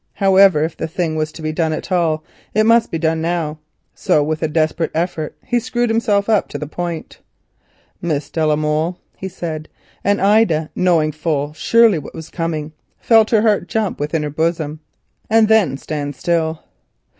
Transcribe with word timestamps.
However, 0.13 0.63
if 0.63 0.75
the 0.75 0.87
thing 0.87 1.15
was 1.15 1.31
to 1.31 1.43
be 1.43 1.51
done 1.51 1.73
at 1.73 1.91
all 1.91 2.23
it 2.55 2.65
must 2.65 2.89
be 2.89 2.97
done 2.97 3.21
now, 3.21 3.59
so, 3.93 4.23
with 4.23 4.41
a 4.41 4.47
desperate 4.47 4.89
effort, 4.95 5.37
he 5.43 5.61
brought 5.71 5.89
himself 5.89 6.25
to 6.47 6.57
the 6.57 6.65
point. 6.65 7.19
"Miss 8.01 8.31
de 8.31 8.43
la 8.43 8.55
Molle," 8.55 8.97
he 9.15 9.29
said, 9.29 9.69
and 10.03 10.19
Ida, 10.19 10.71
knowing 10.75 11.11
full 11.11 11.53
surely 11.53 11.99
what 11.99 12.15
was 12.15 12.31
coming, 12.31 12.71
felt 12.99 13.29
her 13.29 13.43
heart 13.43 13.67
jump 13.67 13.99
within 13.99 14.23
her 14.23 14.31
bosom 14.31 14.79
and 15.29 15.47
then 15.47 15.77
stand 15.77 16.15
still. 16.15 16.63